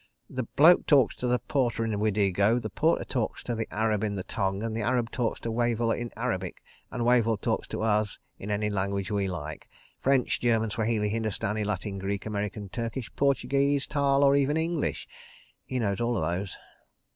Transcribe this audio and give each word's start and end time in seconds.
The 0.31 0.47
bloke 0.57 0.87
talks 0.87 1.15
to 1.17 1.27
the 1.27 1.37
porter 1.37 1.85
in 1.85 1.99
Wadego, 1.99 2.57
the 2.59 2.71
porter 2.71 3.03
talks 3.05 3.43
to 3.43 3.53
the 3.53 3.67
Arab 3.71 4.03
in 4.03 4.15
the 4.15 4.23
Tongue, 4.23 4.57
the 4.73 4.81
Arab 4.81 5.11
talks 5.11 5.39
to 5.41 5.51
Wavell 5.51 5.91
in 5.91 6.09
Arabic, 6.17 6.63
and 6.89 7.05
Wavell 7.05 7.37
talks 7.39 7.67
to 7.67 7.83
us 7.83 8.17
in 8.39 8.49
any 8.49 8.67
language 8.71 9.11
we 9.11 9.27
like—French, 9.27 10.39
German, 10.39 10.71
Swahili, 10.71 11.09
Hindustani, 11.09 11.63
Latin, 11.63 11.99
Greek, 11.99 12.25
American, 12.25 12.67
Turkish, 12.67 13.13
Portuguese, 13.15 13.85
Taal 13.85 14.23
or 14.23 14.35
even 14.35 14.57
English. 14.57 15.07
He 15.67 15.77
knows 15.77 16.01
all 16.01 16.19
those. 16.19 16.57